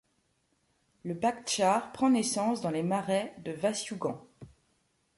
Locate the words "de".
3.45-3.51